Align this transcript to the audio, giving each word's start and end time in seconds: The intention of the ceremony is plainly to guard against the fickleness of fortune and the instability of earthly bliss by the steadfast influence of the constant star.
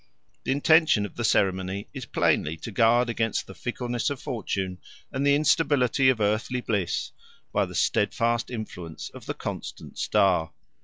The 0.45 0.51
intention 0.51 1.05
of 1.05 1.13
the 1.15 1.23
ceremony 1.23 1.87
is 1.93 2.07
plainly 2.07 2.57
to 2.57 2.71
guard 2.71 3.07
against 3.07 3.45
the 3.45 3.53
fickleness 3.53 4.09
of 4.09 4.19
fortune 4.19 4.79
and 5.11 5.27
the 5.27 5.35
instability 5.35 6.09
of 6.09 6.19
earthly 6.19 6.59
bliss 6.61 7.11
by 7.53 7.65
the 7.67 7.75
steadfast 7.75 8.49
influence 8.49 9.09
of 9.11 9.27
the 9.27 9.35
constant 9.35 9.99
star. 9.99 10.53